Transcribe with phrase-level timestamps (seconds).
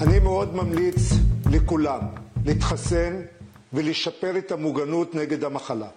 [0.00, 0.96] אני מאוד ממליץ
[1.50, 2.00] לכולם
[2.44, 3.22] להתחסן
[3.72, 5.88] ולשפר את המוגנות נגד המחלה.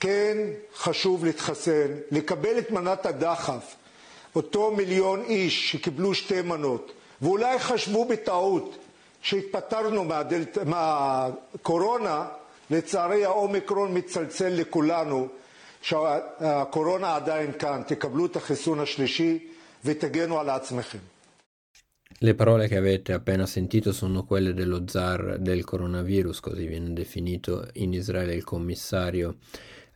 [0.00, 0.38] כן
[0.76, 3.74] חשוב להתחסן, לקבל את מנת הדחף,
[4.36, 8.76] אותו מיליון איש שקיבלו שתי מנות, ואולי חשבו בטעות
[9.22, 12.26] שהתפטרנו מהדלת, מהקורונה,
[12.70, 15.28] לצערי האומיקרון מצלצל לכולנו
[15.82, 19.38] שהקורונה עדיין כאן, תקבלו את החיסון השלישי
[19.84, 20.98] ותגנו על עצמכם.
[22.24, 27.68] Le parole che avete appena sentito sono quelle dello zar del coronavirus, così viene definito
[27.74, 29.36] in Israele il commissario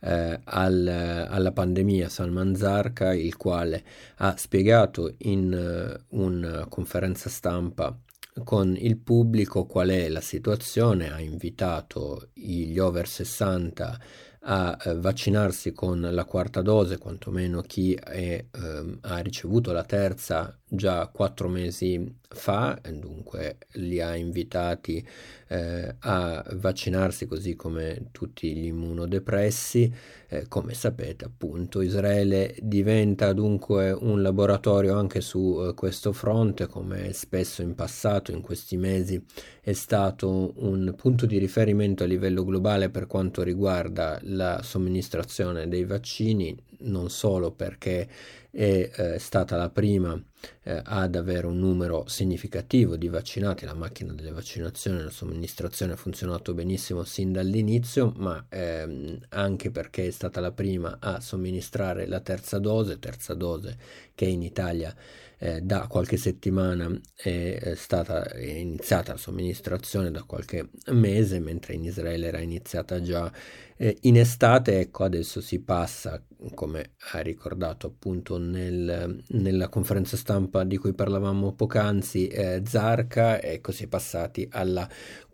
[0.01, 3.83] eh, al, alla pandemia Salman Zarka, il quale
[4.17, 7.99] ha spiegato in uh, una conferenza stampa
[8.43, 13.99] con il pubblico qual è la situazione, ha invitato gli over 60
[14.41, 20.57] a eh, vaccinarsi con la quarta dose, quantomeno chi è, eh, ha ricevuto la terza
[20.71, 25.05] già quattro mesi fa, dunque li ha invitati
[25.47, 29.91] eh, a vaccinarsi così come tutti gli immunodepressi.
[30.31, 37.13] Eh, come sapete appunto Israele diventa dunque un laboratorio anche su eh, questo fronte, come
[37.13, 39.19] spesso in passato, in questi mesi,
[39.59, 45.85] è stato un punto di riferimento a livello globale per quanto riguarda la somministrazione dei
[45.85, 48.07] vaccini, non solo perché
[48.51, 50.19] è eh, stata la prima
[50.63, 55.97] eh, ad avere un numero significativo di vaccinati, la macchina delle vaccinazioni, la somministrazione ha
[55.97, 62.21] funzionato benissimo sin dall'inizio, ma ehm, anche perché è stata la prima a somministrare la
[62.21, 63.77] terza dose, terza dose
[64.15, 64.95] che in Italia
[65.39, 72.27] eh, da qualche settimana è stata iniziata la somministrazione da qualche mese, mentre in Israele
[72.27, 73.31] era iniziata già
[73.77, 74.79] eh, in estate.
[74.79, 76.21] Ecco, adesso si passa,
[76.53, 83.71] come ha ricordato appunto nel, nella conferenza stampa di cui parlavamo poc'anzi, eh, Zarca, ecco,
[83.71, 84.87] si è passati alla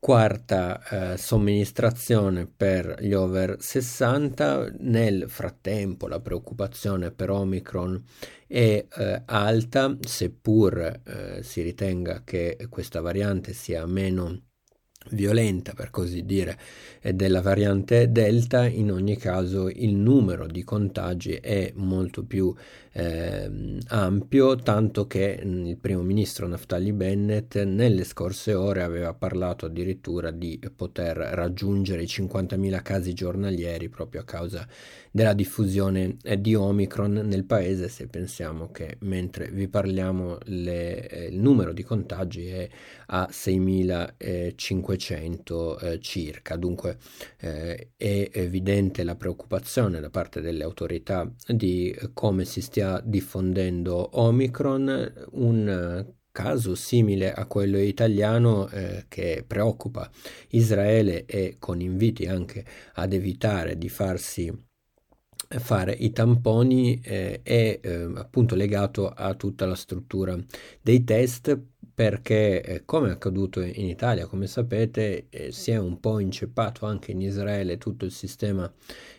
[0.06, 4.74] quarta eh, somministrazione per gli over 60.
[4.82, 8.04] Nel frattempo la preoccupazione per Omicron
[8.46, 14.42] è eh, alta, seppur eh, si ritenga che questa variante sia meno
[15.10, 16.58] violenta per così dire
[17.14, 22.54] della variante delta in ogni caso il numero di contagi è molto più
[22.98, 23.52] eh,
[23.88, 30.32] ampio tanto che mm, il primo ministro Naftali Bennett nelle scorse ore aveva parlato addirittura
[30.32, 34.66] di poter raggiungere i 50.000 casi giornalieri proprio a causa
[35.12, 41.26] della diffusione eh, di Omicron nel paese se pensiamo che mentre vi parliamo le, eh,
[41.26, 42.70] il numero di contagi è
[43.08, 46.56] a 6.500 500 eh, circa.
[46.56, 46.98] Dunque
[47.40, 55.28] eh, è evidente la preoccupazione da parte delle autorità di come si stia diffondendo Omicron,
[55.32, 60.12] un caso simile a quello italiano eh, che preoccupa
[60.50, 64.52] Israele e con inviti anche ad evitare di farsi
[65.48, 70.38] fare i tamponi eh, è eh, appunto legato a tutta la struttura
[70.82, 71.58] dei test
[71.96, 76.86] perché eh, come è accaduto in Italia, come sapete, eh, si è un po' inceppato
[76.86, 78.70] anche in Israele tutto il sistema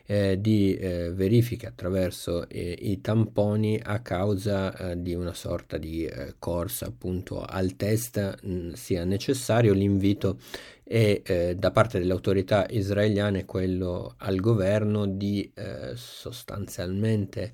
[0.04, 6.06] eh, di eh, verifica attraverso eh, i tamponi a causa di una sorta di
[6.38, 9.72] corsa appunto al test mh, mm, sia necessario.
[9.72, 10.38] L'invito
[10.82, 15.50] è da parte delle autorità israeliane quello al governo di
[15.94, 17.52] sostanzialmente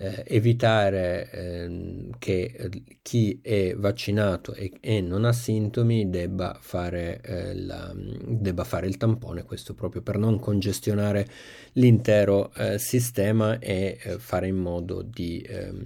[0.00, 2.70] eh, evitare eh, che
[3.02, 8.96] chi è vaccinato e, e, non ha sintomi debba fare, eh, la, debba fare, il
[8.96, 11.28] tampone, questo proprio per non congestionare
[11.74, 15.84] l'intero eh, sistema e eh, fare in modo di ehm,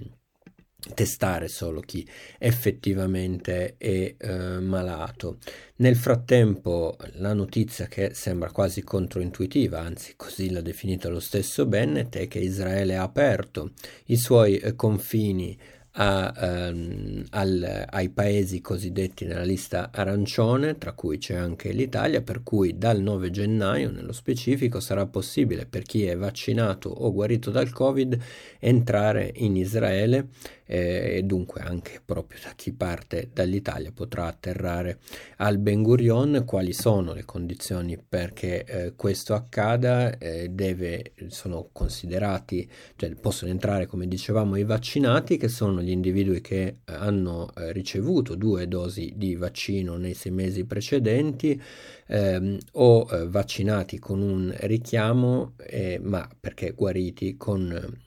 [0.93, 2.07] testare solo chi
[2.37, 5.37] effettivamente è eh, malato.
[5.77, 12.15] Nel frattempo la notizia che sembra quasi controintuitiva, anzi così l'ha definita lo stesso Bennett,
[12.17, 13.71] è che Israele ha aperto
[14.05, 15.57] i suoi eh, confini
[15.97, 22.43] a, ehm, al, ai paesi cosiddetti nella lista arancione, tra cui c'è anche l'Italia, per
[22.43, 27.71] cui dal 9 gennaio nello specifico sarà possibile per chi è vaccinato o guarito dal
[27.71, 28.17] Covid
[28.59, 30.29] entrare in Israele
[30.65, 34.99] eh, e dunque anche proprio da chi parte dall'Italia potrà atterrare
[35.37, 36.43] al Ben Gurion.
[36.45, 40.17] Quali sono le condizioni perché eh, questo accada?
[40.17, 46.41] Eh, deve, sono considerati, cioè possono entrare come dicevamo i vaccinati che sono gli individui
[46.41, 51.61] che eh, hanno eh, ricevuto due dosi di vaccino nei sei mesi precedenti
[52.07, 55.53] ehm, o eh, vaccinati con un richiamo
[56.01, 58.03] ma perché guariti con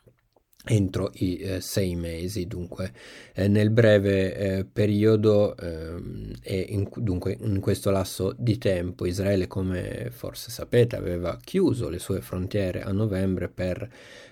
[0.65, 2.93] entro i eh, sei mesi, dunque
[3.35, 9.47] eh, nel breve eh, periodo ehm, e in, dunque in questo lasso di tempo Israele
[9.47, 13.89] come forse sapete aveva chiuso le sue frontiere a novembre per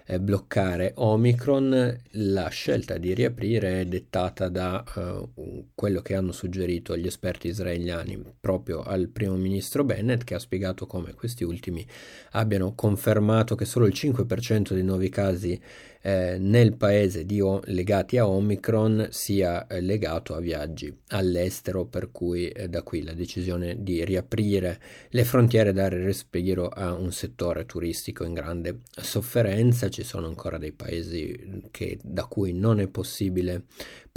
[0.06, 6.96] eh, bloccare Omicron, la scelta di riaprire è dettata da uh, quello che hanno suggerito
[6.96, 11.84] gli esperti israeliani proprio al primo ministro Bennett che ha spiegato come questi ultimi
[12.32, 15.61] abbiano confermato che solo il 5% dei nuovi casi
[16.02, 22.49] eh, nel paese o- legati a Omicron sia eh, legato a viaggi all'estero, per cui
[22.49, 24.81] eh, da qui la decisione di riaprire
[25.11, 29.88] le frontiere e dare respiro a un settore turistico in grande sofferenza.
[29.88, 33.64] Ci sono ancora dei paesi che, da cui non è possibile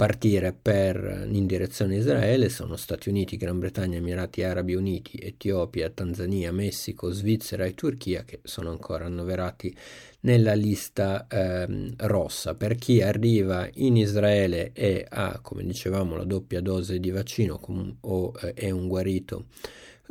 [0.00, 6.52] partire per, in direzione Israele sono Stati Uniti, Gran Bretagna, Emirati Arabi Uniti, Etiopia, Tanzania,
[6.52, 9.76] Messico, Svizzera e Turchia che sono ancora annoverati
[10.20, 12.54] nella lista ehm, rossa.
[12.54, 17.96] Per chi arriva in Israele e ha, come dicevamo, la doppia dose di vaccino com-
[18.00, 19.46] o eh, è un guarito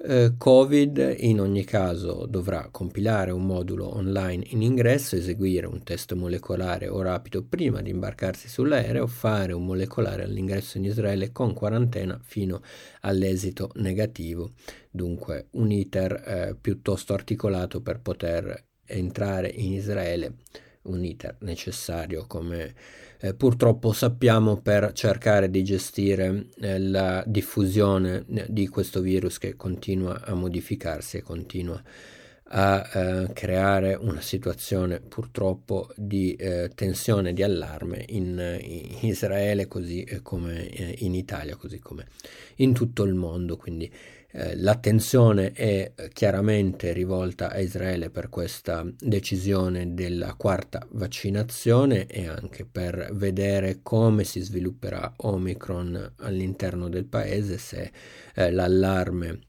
[0.05, 6.13] eh, Covid in ogni caso dovrà compilare un modulo online in ingresso, eseguire un test
[6.13, 12.17] molecolare o rapido prima di imbarcarsi sull'aereo, fare un molecolare all'ingresso in Israele con quarantena
[12.23, 12.61] fino
[13.01, 14.51] all'esito negativo.
[14.89, 20.33] Dunque un iter eh, piuttosto articolato per poter entrare in Israele,
[20.83, 22.73] un iter necessario come
[23.21, 29.57] eh, purtroppo sappiamo per cercare di gestire eh, la diffusione eh, di questo virus che
[29.57, 31.81] continua a modificarsi e continua
[32.51, 40.07] a eh, creare una situazione purtroppo di eh, tensione, di allarme in, in Israele così
[40.23, 42.07] come eh, in Italia, così come
[42.57, 43.57] in tutto il mondo.
[43.57, 43.91] Quindi
[44.31, 52.27] eh, l'attenzione è eh, chiaramente rivolta a Israele per questa decisione della quarta vaccinazione e
[52.27, 57.91] anche per vedere come si svilupperà Omicron all'interno del paese, se
[58.35, 59.47] eh, l'allarme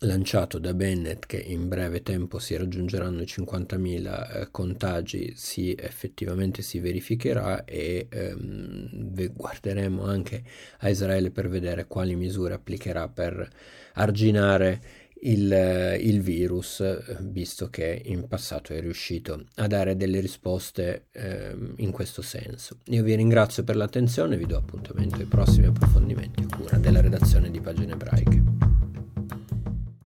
[0.00, 6.62] lanciato da Bennett che in breve tempo si raggiungeranno i 50.000 eh, contagi si effettivamente
[6.62, 10.42] si verificherà e ehm, guarderemo anche
[10.78, 13.48] a Israele per vedere quali misure applicherà per
[13.94, 16.82] arginare il, il, virus,
[17.22, 22.78] visto che in passato è riuscito a dare delle risposte eh, in questo senso.
[22.86, 27.50] Io vi ringrazio per l'attenzione, vi do appuntamento ai prossimi approfondimenti a cura della redazione
[27.50, 28.45] di Pagine Ebraiche.